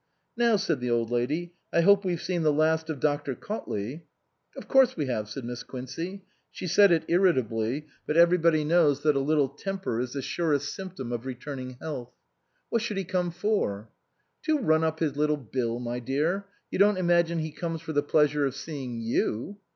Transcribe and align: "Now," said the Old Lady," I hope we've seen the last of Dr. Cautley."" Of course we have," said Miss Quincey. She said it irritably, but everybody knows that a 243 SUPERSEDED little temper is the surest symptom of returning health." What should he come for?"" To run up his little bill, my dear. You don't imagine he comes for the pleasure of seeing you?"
"Now," 0.35 0.55
said 0.55 0.79
the 0.79 0.89
Old 0.89 1.11
Lady," 1.11 1.53
I 1.71 1.81
hope 1.81 2.03
we've 2.03 2.19
seen 2.19 2.41
the 2.41 2.51
last 2.51 2.89
of 2.89 2.99
Dr. 2.99 3.35
Cautley."" 3.35 4.01
Of 4.57 4.67
course 4.67 4.97
we 4.97 5.05
have," 5.05 5.29
said 5.29 5.45
Miss 5.45 5.61
Quincey. 5.61 6.25
She 6.49 6.65
said 6.65 6.91
it 6.91 7.05
irritably, 7.07 7.85
but 8.07 8.17
everybody 8.17 8.63
knows 8.65 9.03
that 9.03 9.09
a 9.11 9.21
243 9.21 9.53
SUPERSEDED 9.53 9.61
little 9.61 9.77
temper 9.77 9.99
is 9.99 10.13
the 10.13 10.21
surest 10.23 10.73
symptom 10.73 11.11
of 11.11 11.27
returning 11.27 11.77
health." 11.79 12.15
What 12.69 12.81
should 12.81 12.97
he 12.97 13.03
come 13.03 13.29
for?"" 13.29 13.91
To 14.45 14.57
run 14.57 14.83
up 14.83 14.97
his 15.01 15.17
little 15.17 15.37
bill, 15.37 15.79
my 15.79 15.99
dear. 15.99 16.47
You 16.71 16.79
don't 16.79 16.97
imagine 16.97 17.37
he 17.37 17.51
comes 17.51 17.79
for 17.83 17.93
the 17.93 18.01
pleasure 18.01 18.47
of 18.47 18.55
seeing 18.55 19.01
you?" 19.01 19.57